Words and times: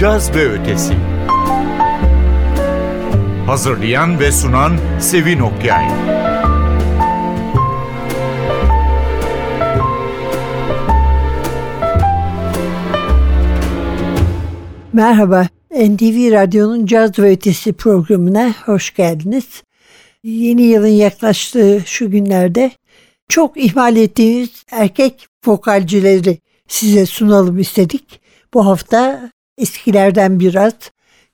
Caz 0.00 0.34
ve 0.34 0.48
Ötesi 0.48 0.94
Hazırlayan 3.46 4.20
ve 4.20 4.32
sunan 4.32 4.72
Sevin 5.00 5.40
Okyay 5.40 5.88
Merhaba, 14.92 15.48
NTV 15.70 16.32
Radyo'nun 16.32 16.86
Caz 16.86 17.18
ve 17.18 17.30
Ötesi 17.30 17.72
programına 17.72 18.54
hoş 18.66 18.94
geldiniz. 18.94 19.62
Yeni 20.22 20.62
yılın 20.62 20.86
yaklaştığı 20.86 21.82
şu 21.86 22.10
günlerde 22.10 22.70
çok 23.28 23.56
ihmal 23.56 23.96
ettiğimiz 23.96 24.64
erkek 24.70 25.26
vokalcileri 25.46 26.38
size 26.68 27.06
sunalım 27.06 27.58
istedik. 27.58 28.20
Bu 28.54 28.66
hafta 28.66 29.30
eskilerden 29.60 30.40
biraz, 30.40 30.74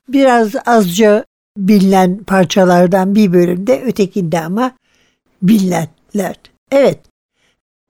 biraz 0.09 0.55
azca 0.65 1.25
bilinen 1.57 2.23
parçalardan 2.23 3.15
bir 3.15 3.33
bölümde, 3.33 3.81
ötekinde 3.85 4.39
ama 4.39 4.71
bilinenler. 5.41 6.35
Evet, 6.71 6.99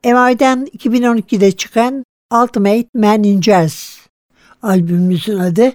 MI'den 0.04 0.68
2012'de 0.78 1.52
çıkan 1.52 2.04
Ultimate 2.34 2.88
Man 2.94 3.24
in 3.24 3.42
Jazz 3.42 4.00
albümümüzün 4.62 5.38
adı. 5.38 5.74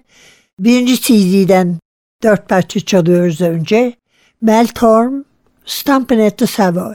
Birinci 0.58 1.00
CD'den 1.00 1.78
dört 2.22 2.48
parça 2.48 2.80
çalıyoruz 2.80 3.40
önce. 3.40 3.94
Mel 4.40 4.66
Torm, 4.66 5.22
Stompin' 5.64 6.26
at 6.26 6.38
the 6.38 6.46
Savoy. 6.46 6.94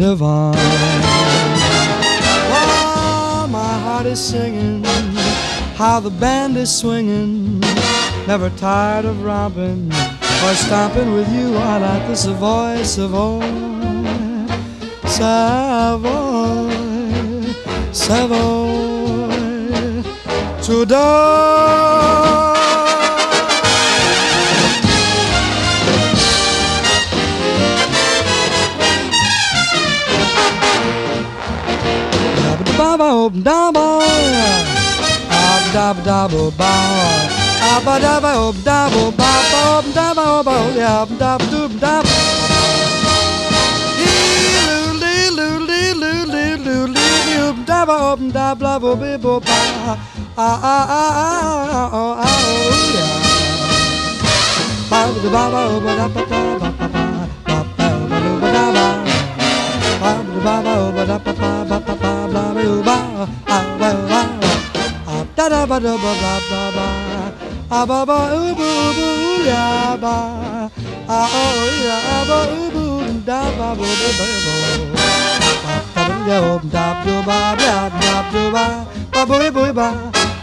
divine. 0.00 0.54
While 2.50 2.70
oh, 2.72 3.46
my 3.50 3.74
heart 3.84 4.06
is 4.06 4.18
singing, 4.18 4.82
how 5.76 6.00
the 6.00 6.08
band 6.08 6.56
is 6.56 6.74
swinging, 6.74 7.60
never 8.26 8.48
tired 8.56 9.04
of 9.04 9.22
romping 9.22 9.92
or 9.92 10.54
stomping 10.54 11.12
with 11.12 11.30
you. 11.34 11.54
I 11.54 11.76
like 11.78 12.08
the 12.08 12.16
Savoy, 12.16 12.82
Savoy, 12.82 13.42
Savoy, 15.18 16.70
Savoy 17.92 18.80
to 20.62 20.86
die. 33.00 33.30
Baba, 33.40 33.40
daba, 33.42 33.86
ab 35.30 35.62
dab 35.72 35.96
dab 36.04 36.32
ba, 36.58 36.72
abba 37.72 37.94
dabba 38.00 38.32
ob 38.48 38.56
dab 38.64 38.92
ob 38.94 39.16
ba 39.16 39.30
ob 39.78 39.84
dabba 39.94 40.24
ob 40.40 40.48
ab 40.48 41.08
dab 41.18 41.40
dub 41.50 41.72
dab. 41.80 42.04
Dabba 47.66 47.96
ob 48.12 48.20
dab 48.32 48.58
dab 48.58 48.84
ob 48.84 49.02
ob 49.24 49.44
ba, 49.44 49.60
ah 50.36 50.58
ah 50.62 50.86
ah 51.00 51.12
ah 51.24 51.88
ah 51.92 52.14
ah 52.20 52.36
yeah. 52.94 53.12
Ba 54.90 55.00
ba 55.08 55.28
ba 55.32 55.42
ba 55.52 55.62
ba 55.84 55.92
da 55.98 56.06
ba 56.08 56.22
da 56.30 56.40
ba 56.60 56.68
ba 56.68 56.88
ba 56.88 57.08
ba 57.46 57.58
ba 57.78 57.88
ba 58.10 58.30
ba 58.40 58.48
da 58.52 58.64
ba. 58.76 58.86
Ba 60.00 60.12
ba 60.44 60.54
ba 60.54 60.74
ba 60.94 61.02
da 61.06 61.16
ba 61.16 61.16
ba 61.16 61.16
ba 61.24 61.29
da 65.36 65.48
da 65.48 65.66
ba 65.66 65.78
da 65.80 65.94
ba 66.02 66.12
ba 66.22 66.34
ba 66.50 66.62
ba 66.76 66.86
ah 67.70 67.84
ba 67.86 67.98
ba 68.08 68.16
oo 68.36 68.54
boo 68.58 68.88
boo 68.96 69.44
ya 69.50 69.96
ba 70.02 70.16
ah 71.08 71.28
oh 71.42 71.60
ya 71.86 71.98
ba 72.28 72.38
oo 72.48 72.66
boo 72.74 73.02
da 73.28 73.40
ba 73.58 73.68
bo 73.78 73.88
bo 74.00 74.08
bo 74.18 74.26
bo 74.44 74.54
ba 74.94 75.06
ba 75.94 76.04
ya 76.28 76.38
oh 76.50 76.60
da 76.74 76.86
do 77.04 77.14
ba 77.28 77.38
ba 77.60 77.72
da 78.00 78.14
do 78.32 78.42
ba 78.54 78.64
ba 79.12 79.22
bo 79.28 79.36
bo 79.56 79.64
ba 79.78 79.88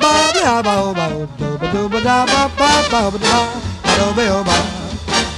ba 0.01 0.11
ba 0.37 0.61
ba 0.65 0.73
oh 0.85 0.93
ba 0.97 1.05
oh 1.17 1.25
do 1.39 1.49
ba 1.61 1.67
do 1.73 1.81
ba 1.91 1.99
da 2.07 2.17
ba 2.31 2.41
ba 2.59 2.69
ba 2.91 3.01
ba 3.13 3.17
da 3.25 3.37
ba 3.85 3.91
do 3.97 4.07
ba 4.17 4.23
oh 4.37 4.43
ba 4.49 4.57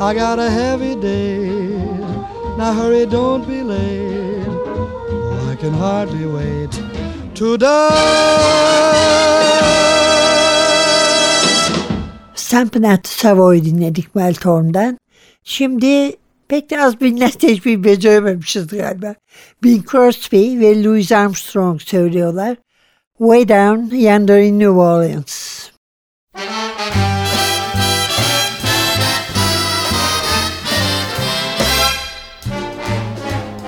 I 0.00 0.14
got 0.14 0.38
a 0.38 0.50
heavy 0.50 0.94
day. 0.94 1.48
Now 2.56 2.72
hurry, 2.72 3.06
don't 3.06 3.46
be 3.48 3.62
late. 3.62 4.46
Oh, 4.46 5.50
I 5.50 5.56
can 5.56 5.72
hardly 5.72 6.26
wait 6.26 6.72
to 7.34 7.58
die. 7.58 8.82
Stampin' 12.52 12.84
at 12.84 13.04
the 13.04 13.08
Savoy 13.08 13.64
dinledik 13.64 14.14
Mel 14.14 14.34
Torm'dan. 14.34 14.98
Şimdi 15.44 16.16
pek 16.48 16.70
de 16.70 16.82
az 16.82 17.00
bilinen 17.00 17.30
teşbih 17.30 17.84
becerememişiz 17.84 18.66
galiba. 18.66 19.14
Bing 19.64 19.90
Crosby 19.90 20.60
ve 20.60 20.84
Louis 20.84 21.12
Armstrong 21.12 21.80
söylüyorlar. 21.80 22.56
Way 23.18 23.48
Down 23.48 23.94
Yonder 23.96 24.38
in 24.38 24.58
New 24.58 24.70
Orleans. 24.70 25.62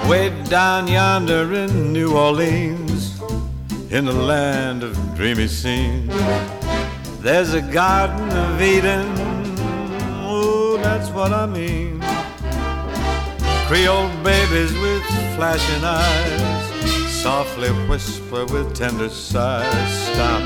Way 0.02 0.30
down 0.50 0.86
yonder 0.86 1.52
in 1.52 1.94
New 1.94 2.18
Orleans, 2.18 3.20
in 3.90 4.06
the 4.06 4.26
land 4.26 4.82
of 4.82 4.96
dreamy 5.18 5.48
scenes, 5.48 6.12
there's 7.24 7.54
a 7.54 7.62
Garden 7.62 8.30
of 8.30 8.60
Eden. 8.60 9.06
Oh, 10.20 10.78
that's 10.82 11.08
what 11.08 11.32
I 11.32 11.46
mean. 11.46 12.00
Creole 13.66 14.10
babies 14.22 14.72
with 14.78 15.02
flashing 15.34 15.82
eyes 15.82 16.64
softly 17.08 17.70
whisper 17.88 18.44
with 18.44 18.74
tender 18.74 19.08
sighs. 19.08 20.12
Stop. 20.12 20.42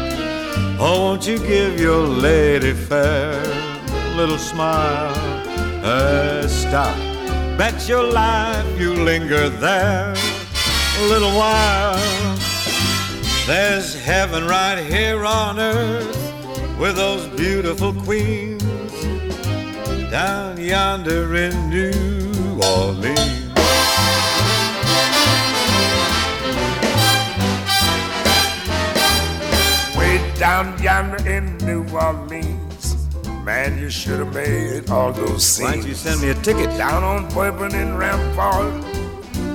Oh, 0.78 1.00
won't 1.02 1.26
you 1.26 1.36
give 1.38 1.80
your 1.80 2.06
lady 2.06 2.72
fair 2.72 3.32
a 3.42 4.16
little 4.16 4.38
smile? 4.38 5.12
Uh, 5.82 6.46
stop. 6.46 6.96
Bet 7.58 7.88
your 7.88 8.04
life 8.04 8.78
you 8.78 8.94
linger 8.94 9.48
there 9.48 10.14
a 10.14 11.02
little 11.08 11.34
while. 11.36 11.98
There's 13.48 14.00
heaven 14.00 14.46
right 14.46 14.78
here 14.78 15.24
on 15.24 15.58
earth 15.58 16.27
with 16.78 16.96
those 16.96 17.26
beautiful 17.36 17.92
queens 17.92 18.62
down 20.10 20.58
yonder 20.58 21.34
in 21.34 21.68
New 21.68 22.60
Orleans. 22.62 23.18
Way 29.96 30.32
down 30.38 30.80
yonder 30.82 31.28
in 31.28 31.58
New 31.58 31.84
Orleans. 31.90 33.08
Man, 33.44 33.78
you 33.78 33.90
should 33.90 34.20
have 34.20 34.32
made 34.32 34.88
all 34.88 35.12
those 35.12 35.44
scenes. 35.44 35.68
Why 35.68 35.76
don't 35.76 35.88
you 35.88 35.94
send 35.94 36.20
me 36.22 36.30
a 36.30 36.34
ticket? 36.42 36.68
Down 36.78 37.02
on 37.02 37.28
Bourbon 37.34 37.74
and 37.74 37.98
Rampart, 37.98 38.84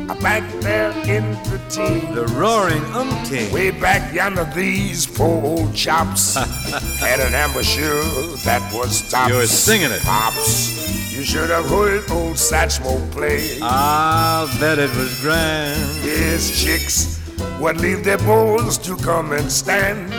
back 0.08 0.44
there 0.62 0.92
in 1.08 1.32
the 1.50 1.60
teens. 1.70 2.16
The 2.16 2.26
roaring 2.36 2.82
umpteen. 2.94 3.52
Way 3.52 3.72
back 3.72 4.14
yonder, 4.14 4.46
these 4.56 5.06
four 5.06 5.44
old 5.44 5.76
chops 5.76 6.36
had 7.00 7.20
an 7.20 7.34
embouchure 7.34 8.04
that 8.44 8.62
was 8.74 9.10
tops. 9.10 9.30
You 9.30 9.38
were 9.38 9.46
singing 9.48 9.92
it. 9.92 10.02
Pops, 10.02 11.16
you 11.16 11.24
should 11.24 11.50
have 11.50 11.66
heard 11.66 12.10
old 12.12 12.36
Satchmo 12.36 13.12
play. 13.12 13.60
I'll 13.62 14.48
bet 14.60 14.80
it 14.80 14.96
was 14.96 15.20
grand. 15.22 15.80
His 16.02 16.62
chicks 16.62 17.22
would 17.60 17.80
leave 17.80 18.04
their 18.04 18.18
bowls 18.20 18.78
to 18.80 18.98
come 18.98 19.32
and 19.32 19.52
stand 19.52 20.12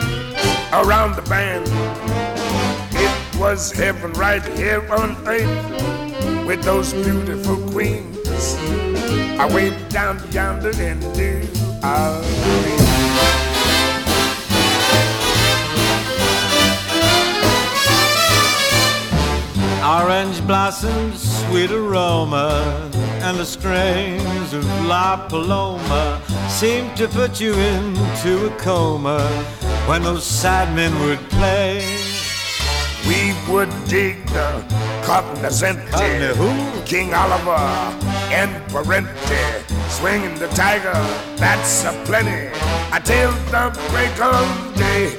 around 0.73 1.15
the 1.15 1.21
band. 1.29 1.65
It 2.93 3.39
was 3.39 3.71
heaven 3.71 4.11
right 4.13 4.43
here 4.57 4.81
on 4.91 5.15
earth 5.27 6.45
with 6.45 6.63
those 6.63 6.93
beautiful 6.93 7.57
queens. 7.71 8.15
I 9.37 9.45
went 9.53 9.89
down 9.89 10.19
yonder 10.31 10.71
in 10.81 10.99
New 10.99 11.41
Orleans. 11.83 12.85
Orange 19.83 20.47
blossoms, 20.47 21.21
sweet 21.45 21.69
aroma, 21.69 22.89
and 23.21 23.37
the 23.37 23.45
strains 23.45 24.53
of 24.53 24.65
La 24.85 25.27
Paloma 25.27 26.21
seem 26.47 26.95
to 26.95 27.07
put 27.09 27.41
you 27.41 27.53
into 27.53 28.47
a 28.47 28.57
coma 28.57 29.19
when 29.85 30.01
those 30.01 30.25
sad 30.25 30.73
men 30.73 30.97
would 31.01 31.19
play. 31.29 31.85
We 33.05 33.35
would 33.51 33.69
dig 33.87 34.25
the 34.27 34.63
Cognoscente, 35.03 35.91
Cognizant 35.91 36.37
who? 36.37 36.74
King 36.85 37.15
Oliver, 37.15 37.51
and 38.29 38.51
Parenti, 38.71 39.09
swinging 39.89 40.37
the 40.37 40.47
tiger, 40.49 40.93
that's 41.35 41.83
a 41.83 41.91
plenty, 42.05 42.51
until 42.93 43.31
the 43.49 43.71
break 43.89 44.21
of 44.21 44.77
day. 44.77 45.17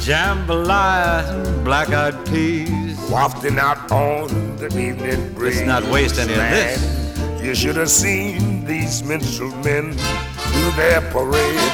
Jambalaya 0.00 1.28
and 1.34 1.64
black-eyed 1.64 2.26
peas. 2.26 2.82
wafting 3.12 3.58
out 3.58 3.81
on 3.92 4.56
the 4.56 4.66
evening 4.78 5.34
breeze. 5.34 5.56
Let's 5.56 5.66
not 5.66 5.92
waste 5.92 6.18
any 6.18 6.32
of 6.32 6.38
this. 6.38 7.42
You 7.42 7.54
should 7.54 7.76
have 7.76 7.90
seen 7.90 8.64
these 8.64 9.04
minstrel 9.04 9.54
men 9.56 9.90
do 9.90 10.70
their 10.76 11.02
parade. 11.10 11.72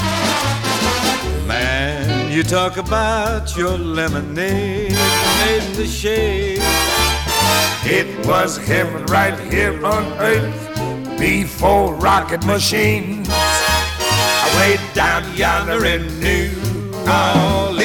Man, 1.47 2.32
you 2.32 2.43
talk 2.43 2.76
about 2.76 3.56
your 3.56 3.79
lemonade 3.79 4.93
made 5.38 5.62
in 5.62 5.73
the 5.75 5.87
shade. 5.87 6.59
It 7.85 8.26
was 8.26 8.56
heaven 8.56 9.06
right 9.06 9.38
here 9.53 9.85
on 9.87 10.05
earth 10.19 11.19
before 11.19 11.94
rocket 11.94 12.44
machines. 12.44 13.29
I 13.31 14.47
way 14.59 14.94
down 14.94 15.23
yonder 15.37 15.85
in 15.85 16.03
New 16.19 16.50
Orleans. 17.06 17.78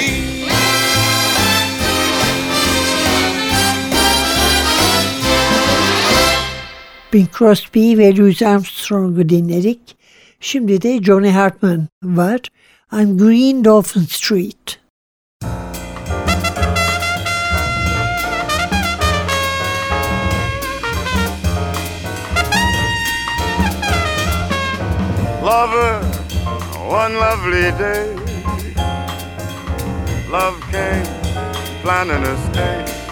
Bing 7.14 7.32
Crosby 7.32 7.98
ve 7.98 8.16
Louis 8.18 8.42
Armstrong'u 8.42 9.30
dinledik. 9.30 9.98
Şimdi 10.40 10.82
de 10.82 11.04
Johnny 11.04 11.30
Hartman 11.30 11.88
var. 12.04 12.40
I'm 12.92 13.18
Green 13.18 13.64
Dolphin 13.66 14.06
Street. 14.06 14.80
Lover, 25.44 26.02
one 26.90 27.14
lovely 27.16 27.72
day, 27.80 28.08
love 30.32 30.56
came, 30.72 31.06
planning 31.84 32.24
a 32.24 32.38
stay. 32.52 33.03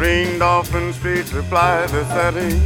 Green 0.00 0.38
Dolphin 0.38 0.94
Street 0.94 1.26
supply 1.26 1.84
the 1.88 2.06
setting, 2.06 2.58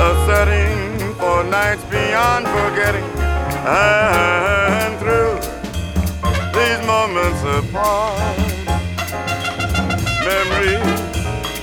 a 0.00 0.10
setting 0.26 1.14
for 1.14 1.44
nights 1.44 1.84
beyond 1.84 2.44
forgetting. 2.48 3.04
And 3.64 4.98
through 4.98 5.38
these 6.58 6.80
moments 6.84 7.40
apart, 7.44 8.18
memories 10.26 10.90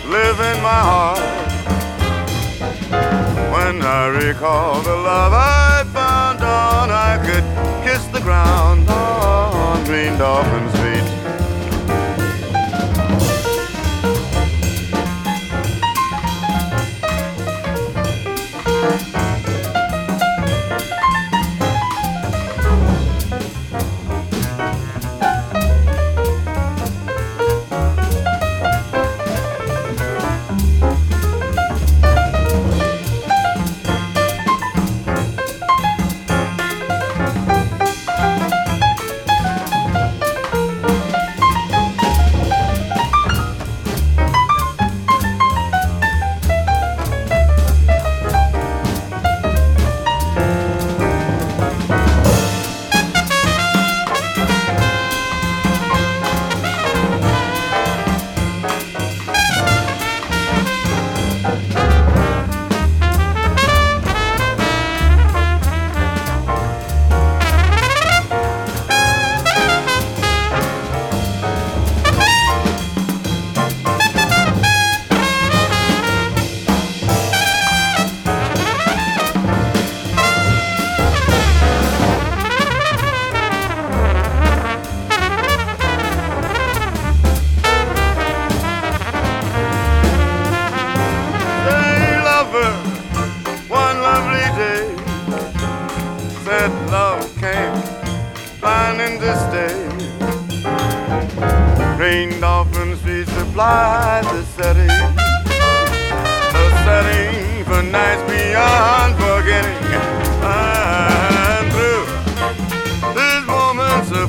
live 0.08 0.40
in 0.40 0.58
my 0.64 0.82
heart. 0.90 1.20
When 3.52 3.82
I 3.82 4.08
recall 4.08 4.82
the 4.84 4.96
love 4.96 5.34
I 5.34 5.84
found 5.92 6.40
on, 6.42 6.92
I 6.92 7.18
could 7.26 7.44
kiss 7.86 8.06
the 8.06 8.22
ground 8.22 8.88
on 8.88 9.84
Green 9.84 10.18
Dolphin 10.18 10.70
Street. 10.70 11.15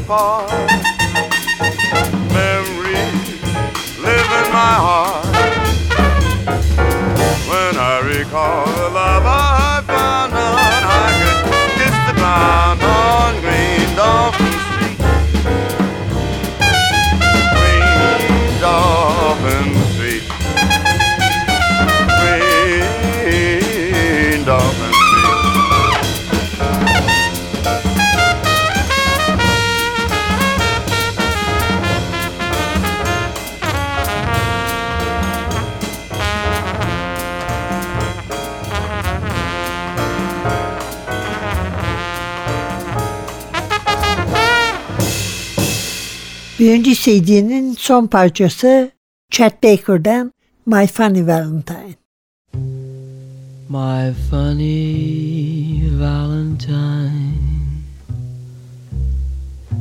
Apart, 0.07 0.66
Birinci 46.59 46.95
CD'nin 46.95 47.75
son 47.79 48.07
parçası 48.07 48.91
Chet 49.31 49.63
Baker'dan 49.63 50.33
My 50.67 50.87
Funny 50.87 51.27
Valentine. 51.27 51.95
My 53.69 54.15
funny 54.31 55.83
Valentine, 56.01 57.35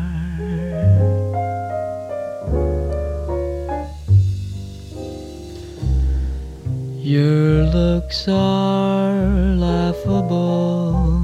Your 7.06 7.62
looks 7.66 8.28
are 8.28 9.14
laughable, 9.56 11.22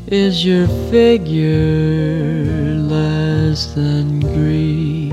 Is 0.06 0.42
your 0.42 0.66
figure 0.90 2.65
less 2.96 3.74
than 3.74 4.20
Greek? 4.20 5.12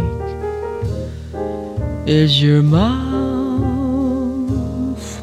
Is 2.05 2.41
your 2.41 2.61
mouth 2.63 2.93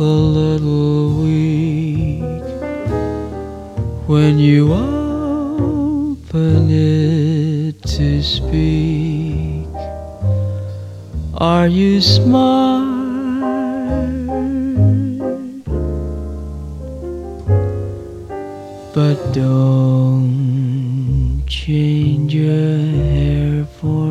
a 0.00 0.02
little 0.02 1.22
weak 1.22 2.44
when 4.06 4.38
you 4.38 4.72
open 4.72 6.70
it 6.70 7.82
to 7.96 8.22
speak? 8.22 9.66
Are 11.34 11.68
you 11.68 12.00
smart? 12.00 12.88
But 18.94 19.18
don't 19.32 20.69
change 21.50 22.32
your 22.32 22.78
hair 22.78 23.64
for 23.64 24.09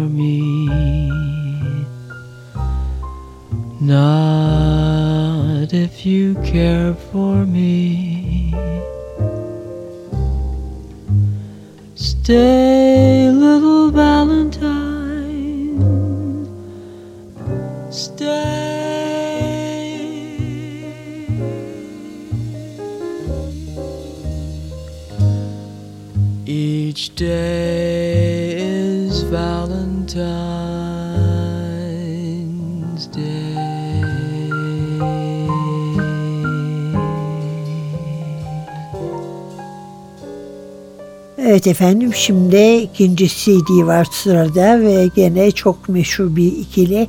Evet 41.41 41.67
efendim 41.67 42.13
şimdi 42.13 42.75
ikinci 42.75 43.27
CD 43.27 43.86
var 43.86 44.08
sırada 44.12 44.81
ve 44.81 45.10
gene 45.15 45.51
çok 45.51 45.89
meşhur 45.89 46.36
bir 46.36 46.51
ikili. 46.51 47.08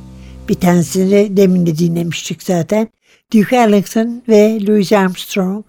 Bir 0.49 0.55
tanesini 0.55 1.37
demin 1.37 1.65
de 1.65 1.77
dinlemiştik 1.77 2.43
zaten. 2.43 2.87
Duke 3.33 3.55
Ellington 3.55 4.23
ve 4.27 4.65
Louis 4.65 4.93
Armstrong. 4.93 5.65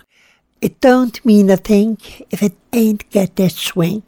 It 0.62 0.82
don't 0.82 1.24
mean 1.24 1.48
a 1.48 1.56
thing 1.56 1.98
if 2.32 2.42
it 2.42 2.52
ain't 2.72 3.12
got 3.12 3.36
that 3.36 3.52
swing. 3.52 4.02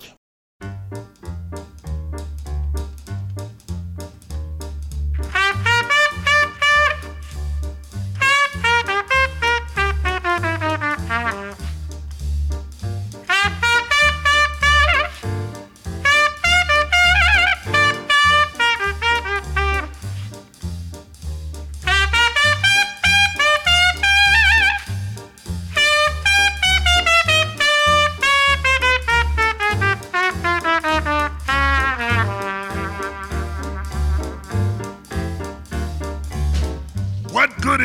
Good 0.61 1.44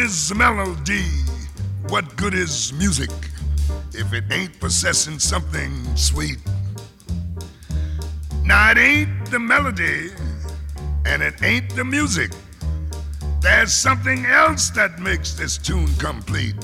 is 0.09 0.33
melody? 0.33 1.05
What 1.89 2.17
good 2.17 2.33
is 2.33 2.73
music 2.73 3.11
if 3.93 4.11
it 4.11 4.23
ain't 4.31 4.59
possessing 4.59 5.19
something 5.19 5.71
sweet? 5.95 6.39
Now, 8.43 8.71
it 8.71 8.79
ain't 8.79 9.29
the 9.29 9.37
melody 9.37 10.09
and 11.05 11.21
it 11.21 11.43
ain't 11.43 11.69
the 11.75 11.83
music. 11.83 12.31
There's 13.41 13.71
something 13.71 14.25
else 14.25 14.71
that 14.71 14.97
makes 14.97 15.33
this 15.33 15.59
tune 15.59 15.93
complete. 15.99 16.55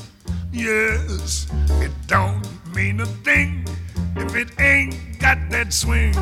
Yes, 0.52 1.46
it 1.84 1.92
don't 2.08 2.44
mean 2.74 3.00
a 3.00 3.06
thing 3.06 3.68
if 4.16 4.36
it 4.36 4.60
ain't 4.60 5.20
got 5.20 5.38
that 5.52 5.72
swing. 5.72 6.16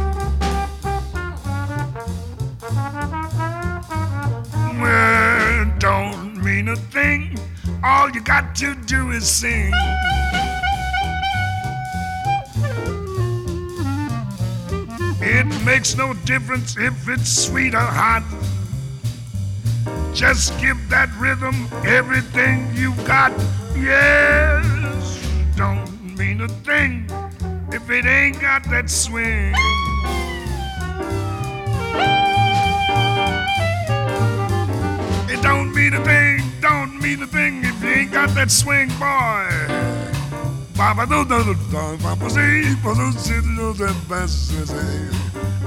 All 7.86 8.10
you 8.10 8.22
got 8.22 8.56
to 8.56 8.76
do 8.76 9.12
is 9.12 9.30
sing. 9.30 9.74
It 15.26 15.46
makes 15.66 15.96
no 15.96 16.14
difference 16.26 16.78
if 16.78 17.10
it's 17.10 17.30
sweet 17.30 17.74
or 17.74 17.80
hot. 17.80 18.24
Just 20.14 20.58
give 20.62 20.78
that 20.90 21.10
rhythm 21.18 21.68
everything 21.86 22.68
you've 22.74 23.04
got. 23.06 23.32
Yes, 23.76 25.20
don't 25.58 26.16
mean 26.18 26.42
a 26.42 26.48
thing 26.48 27.10
if 27.72 27.90
it 27.90 28.06
ain't 28.06 28.40
got 28.40 28.64
that 28.70 28.90
swing. 28.90 29.54
It 35.30 35.42
don't 35.42 35.74
mean 35.74 35.94
a 35.94 36.04
thing, 36.04 36.43
don't 36.64 36.98
mean 37.02 37.22
a 37.22 37.28
thing 37.28 37.62
if 37.66 37.84
you 37.84 37.90
ain't 37.90 38.14
got 38.14 38.30
that 38.30 38.50
swing, 38.50 38.88
boy. 38.98 39.52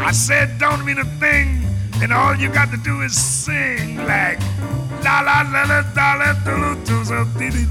I 0.00 0.12
said 0.12 0.59
don't 0.59 0.87
mean 0.87 0.97
a 0.97 1.05
thing, 1.21 1.67
and 2.00 2.15
all 2.15 2.35
you 2.35 2.49
got 2.49 2.71
to 2.71 2.79
do 2.79 3.03
is 3.03 3.15
sing 3.15 3.99
like 4.07 4.41
la 5.05 5.21
la 5.21 5.43
la 5.53 5.65
la 5.65 5.85
la 5.95 6.15
la 6.15 6.33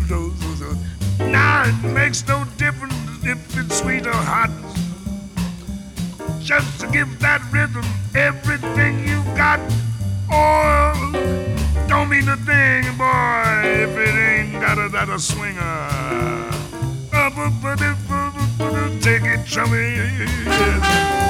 do 0.08 0.32
do. 0.60 0.78
Now 1.18 1.64
it 1.66 1.94
makes 1.94 2.28
no 2.28 2.46
difference 2.58 2.94
if 3.24 3.58
it's 3.58 3.80
sweet 3.80 4.06
or 4.06 4.14
hot. 4.14 4.52
Just 6.42 6.80
to 6.82 6.88
give 6.92 7.20
that 7.22 7.42
rhythm 7.52 7.86
everything 8.14 9.00
you 9.08 9.24
got. 9.36 9.60
A, 15.16 15.20
swinger. 15.20 16.52
Take 19.02 19.24
it, 19.24 19.46
chummy. 19.46 21.25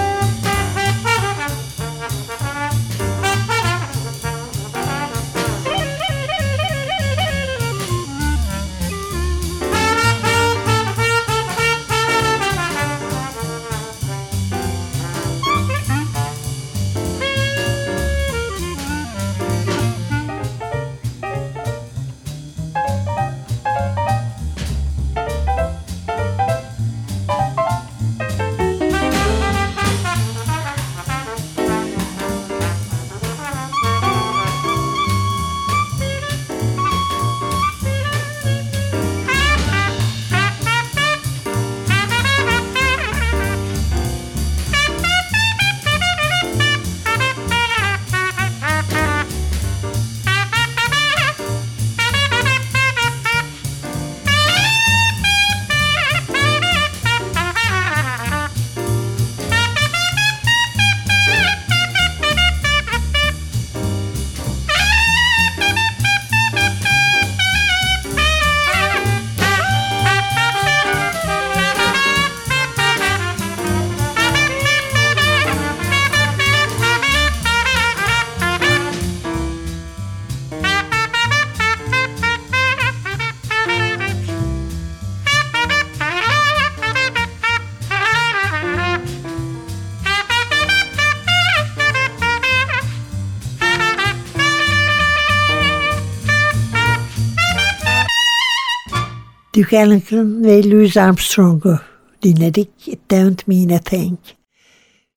Duke 99.66 99.78
Ellington 99.78 100.44
ve 100.44 100.70
Louis 100.70 100.98
Armstrong'u 100.98 101.80
dinledik. 102.24 102.70
It 102.88 103.12
don't 103.12 103.48
mean 103.48 103.70
a 103.70 103.80
thing. 103.80 104.20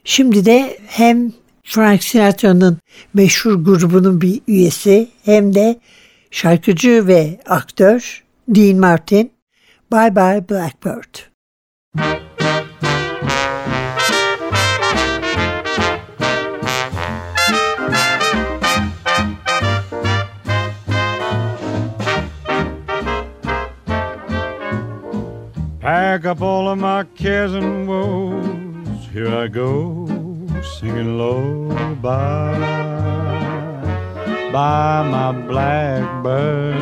Şimdi 0.04 0.44
de 0.44 0.78
hem 0.86 1.32
Frank 1.62 2.04
Sinatra'nın 2.04 2.78
meşhur 3.14 3.64
grubunun 3.64 4.20
bir 4.20 4.40
üyesi 4.48 5.08
hem 5.24 5.54
de 5.54 5.80
şarkıcı 6.30 7.06
ve 7.06 7.40
aktör 7.46 8.24
Dean 8.48 8.78
Martin 8.78 9.32
Bye 9.92 10.16
Bye 10.16 10.48
Blackbird. 10.50 11.14
Pack 25.88 26.26
up 26.26 26.42
all 26.42 26.68
of 26.68 26.76
my 26.76 27.04
cares 27.16 27.54
and 27.54 27.88
woes. 27.88 29.08
Here 29.10 29.34
I 29.34 29.48
go, 29.48 30.06
singing 30.78 31.16
low. 31.16 31.70
by, 32.02 32.58
bye, 34.52 35.02
my 35.10 35.32
blackbird. 35.32 36.76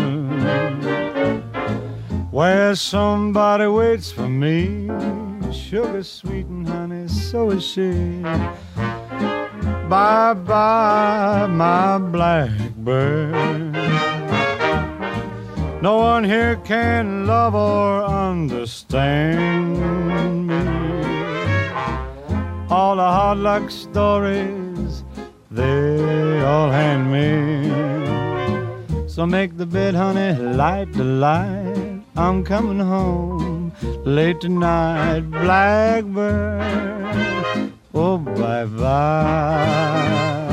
Where 2.33 2.75
somebody 2.75 3.69
waits 3.69 4.11
for 4.11 4.29
me, 4.29 4.91
sugar 5.53 6.03
sweet 6.03 6.47
and 6.47 6.69
honey, 6.69 7.07
so 7.07 7.51
is 7.51 7.65
she. 7.65 7.93
Bye, 9.89 10.35
bye, 10.35 11.47
my 11.49 11.99
blackbird. 11.99 13.66
No 15.87 15.95
one 15.99 16.25
here 16.25 16.57
can 16.65 17.29
love 17.29 17.55
or 17.55 18.05
understand 18.05 19.79
me. 20.49 20.59
All 22.69 22.97
the 22.97 23.11
hard 23.19 23.39
luck 23.39 23.71
stories, 23.71 25.05
they 25.49 26.41
all 26.43 26.71
hand 26.71 27.05
me. 27.17 27.29
So 29.07 29.27
make 29.27 29.57
the 29.57 29.67
bed, 29.67 29.95
honey, 29.95 30.33
light 30.57 30.93
the 30.93 31.05
light. 31.05 32.03
I'm 32.17 32.43
coming 32.43 32.81
home 32.81 33.71
late 34.05 34.41
tonight, 34.41 35.21
blackbird. 35.31 36.63
Oh, 37.95 38.19
bye 38.19 38.65
bye. 38.65 40.46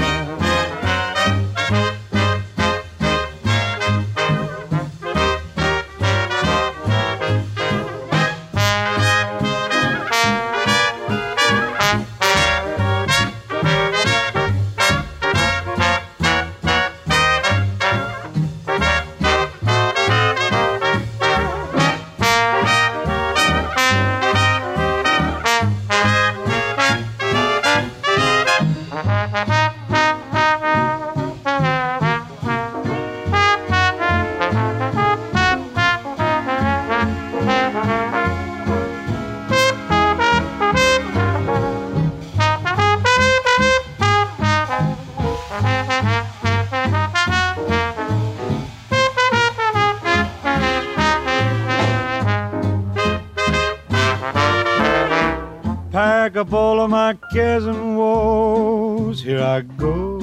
Cares 57.34 57.66
and 57.66 57.98
woes. 57.98 59.24
Here 59.24 59.42
I 59.42 59.62
go, 59.62 60.20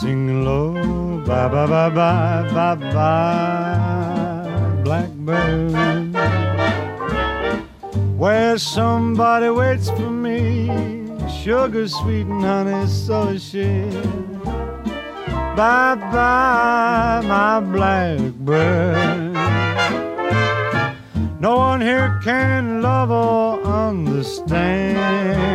singing 0.00 0.44
low. 0.44 0.74
Bye, 1.26 1.48
bye, 1.48 1.66
bye, 1.66 1.90
bye, 1.90 2.44
bye, 2.54 2.92
bye, 2.94 4.82
blackbird. 4.84 6.14
Where 8.16 8.58
somebody 8.58 9.50
waits 9.50 9.90
for 9.90 10.10
me, 10.10 10.68
sugar 11.42 11.88
sweet 11.88 12.26
and 12.26 12.44
honey, 12.44 12.86
so 12.86 13.28
is 13.28 13.42
she. 13.42 13.90
Bye, 15.56 15.96
bye, 16.14 17.22
my 17.26 17.58
blackbird. 17.58 19.34
No 21.40 21.56
one 21.56 21.80
here 21.80 22.20
can 22.22 22.82
love 22.82 23.10
or 23.10 23.60
understand 23.64 25.49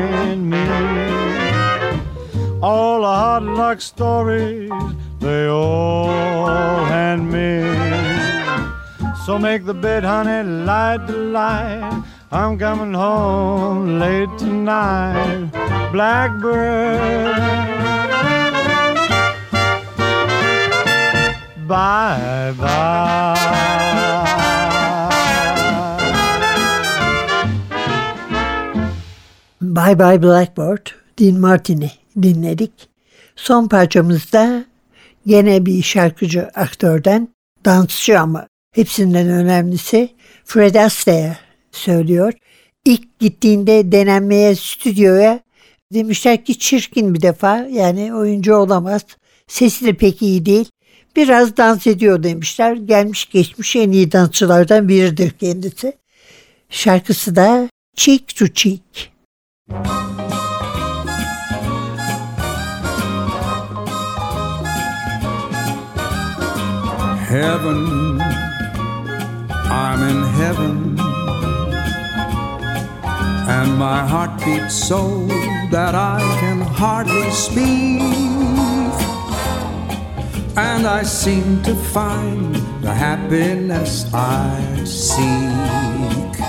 luck 3.53 3.81
stories, 3.81 4.71
they 5.19 5.47
all 5.47 6.84
hand 6.86 7.31
me. 7.31 7.62
So 9.25 9.38
make 9.39 9.65
the 9.65 9.73
bed, 9.73 10.03
honey, 10.03 10.43
light 10.65 11.05
the 11.08 11.17
light. 11.17 12.03
I'm 12.31 12.58
coming 12.58 12.93
home 12.93 13.99
late 13.99 14.29
tonight, 14.38 15.51
Blackbird. 15.91 17.36
Bye 21.67 22.53
bye. 22.58 23.36
Bye 29.62 29.95
Bye 29.95 30.17
Blackbird, 30.17 30.91
Dean 31.15 31.39
Martin'i 31.39 31.91
dinledik. 32.15 32.94
Son 33.36 33.67
parçamızda 33.67 34.65
gene 35.28 35.65
bir 35.65 35.84
şarkıcı 35.84 36.50
aktörden, 36.56 37.28
dansçı 37.65 38.19
ama 38.19 38.48
hepsinden 38.76 39.30
önemlisi 39.30 40.10
Fred 40.45 40.76
Astaire 40.76 41.38
söylüyor. 41.71 42.34
İlk 42.86 43.19
gittiğinde 43.19 43.91
denenmeye 43.91 44.56
stüdyoya 44.56 45.39
demişler 45.93 46.45
ki 46.45 46.60
çirkin 46.60 47.13
bir 47.13 47.21
defa 47.21 47.58
yani 47.58 48.13
oyuncu 48.13 48.56
olamaz. 48.56 49.02
Sesi 49.48 49.86
de 49.86 49.93
pek 49.93 50.21
iyi 50.21 50.45
değil. 50.45 50.69
Biraz 51.15 51.58
dans 51.58 51.88
ediyor 51.88 52.24
demişler. 52.24 52.76
Gelmiş 52.76 53.30
geçmiş 53.30 53.76
en 53.76 53.91
iyi 53.91 54.12
dansçılardan 54.12 54.89
biridir 54.89 55.32
kendisi. 55.32 55.93
Şarkısı 56.69 57.36
da 57.36 57.69
Cheek 57.95 58.36
to 58.36 58.48
Cheek. 58.48 59.12
Heaven, 67.36 68.21
I'm 69.52 70.02
in 70.12 70.24
heaven, 70.39 70.98
and 73.50 73.78
my 73.78 74.08
heart 74.08 74.39
beats 74.45 74.74
so 74.74 75.28
that 75.69 75.95
I 75.95 76.21
can 76.39 76.62
hardly 76.62 77.30
speak. 77.32 78.00
And 80.56 80.88
I 80.88 81.04
seem 81.04 81.62
to 81.63 81.76
find 81.76 82.56
the 82.82 82.93
happiness 82.93 84.10
I 84.13 84.86
seek 84.86 86.39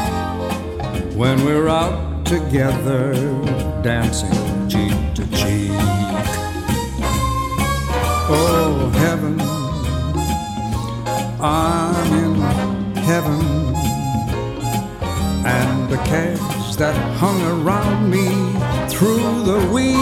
when 1.16 1.44
we're 1.44 1.68
out 1.68 2.24
together 2.24 3.12
dancing 3.82 4.68
cheek 4.68 4.94
to 5.16 5.26
cheek. 5.32 5.45
That 16.76 16.94
hung 17.16 17.40
around 17.42 18.10
me 18.10 18.28
through 18.88 19.44
the 19.44 19.60
week 19.72 19.96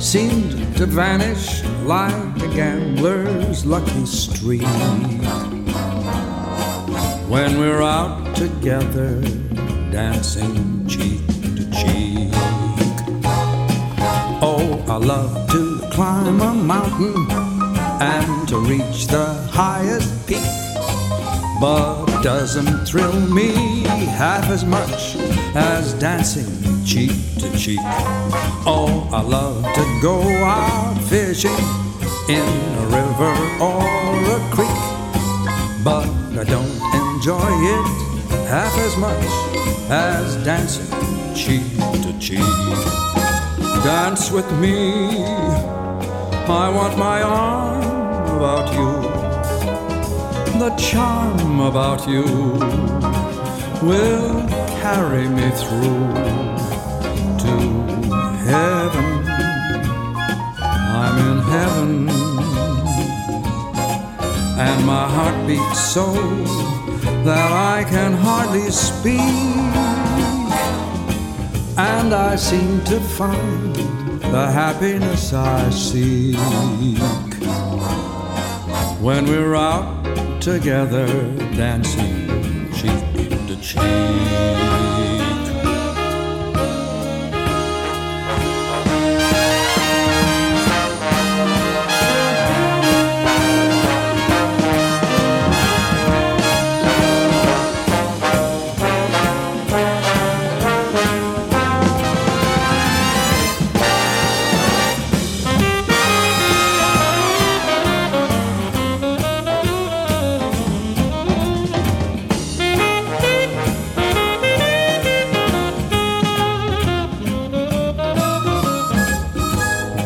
seemed 0.00 0.76
to 0.76 0.86
vanish 0.86 1.62
like 1.84 2.42
a 2.42 2.48
gambler's 2.48 3.64
lucky 3.64 4.04
streak 4.04 4.62
when 7.28 7.58
we're 7.60 7.82
out 7.82 8.34
together 8.34 9.20
dancing 9.92 10.84
cheek 10.88 11.24
to 11.54 11.70
cheek. 11.70 12.30
Oh, 14.42 14.84
I 14.88 14.96
love 14.96 15.48
to 15.52 15.80
climb 15.92 16.40
a 16.40 16.54
mountain 16.54 17.30
and 18.00 18.48
to 18.48 18.58
reach 18.58 19.06
the 19.06 19.26
highest 19.52 20.26
peak 20.26 20.42
but 21.60 22.03
doesn't 22.24 22.86
thrill 22.86 23.20
me 23.20 23.52
half 24.16 24.48
as 24.48 24.64
much 24.64 25.14
as 25.54 25.92
dancing 26.00 26.82
cheek 26.82 27.10
to 27.38 27.54
cheek. 27.54 27.78
Oh, 28.64 29.06
I 29.12 29.20
love 29.20 29.62
to 29.62 29.98
go 30.00 30.22
out 30.22 30.96
fishing 31.02 31.50
in 32.30 32.48
a 32.78 32.86
river 32.86 33.34
or 33.60 33.84
a 34.36 34.40
creek, 34.54 34.80
but 35.84 36.08
I 36.40 36.44
don't 36.44 36.80
enjoy 37.12 37.52
it 37.74 37.86
half 38.48 38.74
as 38.78 38.96
much 38.96 39.26
as 39.90 40.42
dancing 40.46 40.88
cheek 41.34 41.76
to 42.04 42.18
cheek. 42.18 42.38
Dance 43.84 44.30
with 44.30 44.50
me, 44.52 45.26
I 46.48 46.70
want 46.74 46.96
my 46.96 47.20
arm 47.20 48.36
about 48.38 48.72
you. 48.72 49.13
The 50.56 50.70
charm 50.76 51.60
about 51.60 52.08
you 52.08 52.22
will 53.82 54.48
carry 54.80 55.28
me 55.28 55.50
through 55.50 56.14
to 57.42 57.54
heaven. 58.48 59.10
I'm 61.02 61.16
in 61.28 61.38
heaven, 61.54 62.08
and 64.58 64.86
my 64.86 65.06
heart 65.08 65.46
beats 65.46 65.80
so 65.80 66.06
that 67.24 67.50
I 67.52 67.84
can 67.90 68.12
hardly 68.12 68.70
speak. 68.70 69.20
And 71.76 72.14
I 72.14 72.36
seem 72.36 72.82
to 72.84 73.00
find 73.00 73.74
the 73.74 74.50
happiness 74.50 75.32
I 75.32 75.68
seek 75.70 76.38
when 79.04 79.26
we're 79.26 79.54
out 79.54 80.02
together 80.40 81.06
dancing 81.54 82.72
cheek 82.72 83.46
to 83.46 83.54
cheek. 83.60 85.13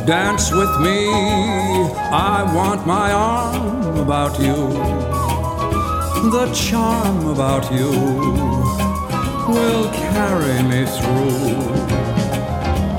Dance 0.08 0.50
with 0.50 0.74
me, 0.80 1.06
I 2.10 2.42
want 2.54 2.86
my 2.86 3.12
arm 3.12 3.98
about 3.98 4.40
you. 4.40 4.56
The 6.30 6.50
charm 6.54 7.26
about 7.26 7.70
you 7.70 7.90
will 9.52 9.90
carry 9.92 10.62
me 10.62 10.86
through 10.96 11.60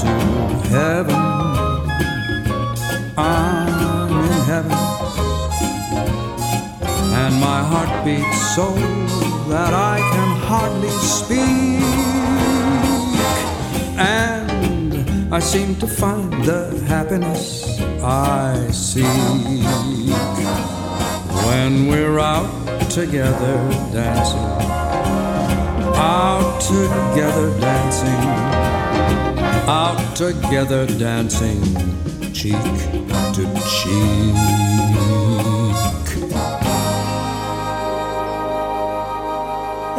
to 0.04 0.14
heaven. 0.70 1.16
I'm 3.18 4.12
in 4.26 4.42
heaven, 4.52 4.80
and 7.22 7.34
my 7.42 7.64
heart 7.72 8.06
beats 8.06 8.56
so 8.56 8.68
that 9.50 9.74
I 9.74 9.98
can 10.14 10.32
hardly 10.48 10.90
speak. 10.90 11.82
And 13.98 14.49
I 15.32 15.40
seem 15.40 15.76
to 15.76 15.86
find 15.88 16.34
the 16.44 16.84
happiness 16.88 17.80
I 18.02 18.68
seek 18.72 19.06
when 21.46 21.88
we're 21.88 22.18
out 22.18 22.50
together 22.90 23.58
dancing, 23.94 24.40
out 25.96 26.60
together 26.62 27.60
dancing, 27.60 28.24
out 29.70 30.16
together 30.16 30.88
dancing, 30.98 31.62
cheek 32.34 32.54
to 33.34 33.46
cheek. 33.70 34.36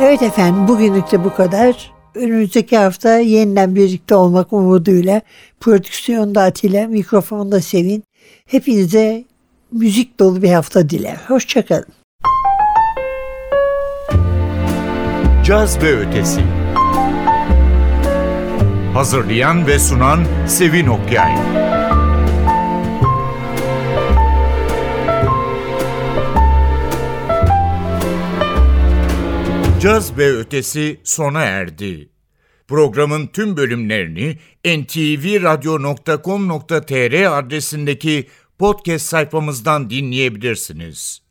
Evet 0.01 0.23
efendim 0.23 0.69
bugünlük 0.69 1.13
de 1.13 1.25
bu 1.25 1.35
kadar. 1.35 2.00
Önümüzdeki 2.15 2.77
hafta 2.77 3.19
yeniden 3.19 3.75
birlikte 3.75 4.15
olmak 4.15 4.53
umuduyla 4.53 5.21
prodüksiyonda 5.61 6.43
Atilla, 6.43 6.87
mikrofonda 6.87 7.61
Sevin. 7.61 8.05
Hepinize 8.47 9.25
müzik 9.73 10.19
dolu 10.21 10.43
bir 10.43 10.51
hafta 10.51 10.91
diler. 10.91 11.17
Hoşçakalın. 11.29 11.87
Caz 15.45 15.83
ve 15.83 15.97
Ötesi 15.97 16.41
Hazırlayan 18.95 19.67
ve 19.67 19.79
sunan 19.79 20.21
Sevin 20.47 20.87
Okyay 20.87 21.35
Caz 29.81 30.19
ve 30.19 30.37
Ötesi 30.37 31.01
sona 31.05 31.43
erdi. 31.43 32.09
Programın 32.69 33.27
tüm 33.27 33.57
bölümlerini 33.57 34.39
ntvradio.com.tr 34.65 37.39
adresindeki 37.39 38.27
podcast 38.59 39.07
sayfamızdan 39.07 39.91
dinleyebilirsiniz. 39.91 41.23